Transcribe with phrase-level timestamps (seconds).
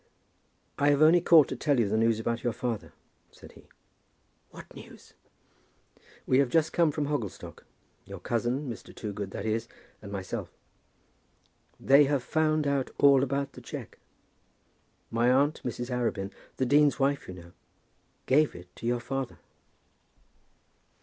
[0.79, 2.91] "I have only called to tell you the news about your father,"
[3.31, 3.67] said he.
[4.49, 5.13] "What news?"
[6.25, 7.65] "We have just come from Hogglestock,
[8.05, 8.95] your cousin, Mr.
[8.95, 9.67] Toogood, that is,
[10.01, 10.49] and myself.
[11.79, 13.99] They have found out all about the cheque.
[15.11, 15.91] My aunt, Mrs.
[15.91, 19.37] Arabin, the dean's wife, you know, she gave it to your father."